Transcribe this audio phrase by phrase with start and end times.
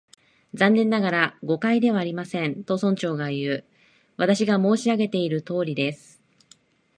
[0.57, 3.63] 「残念ながら、誤解ではありません」と、村長がいう。
[4.17, 6.19] 「私が申し上げているとおりです」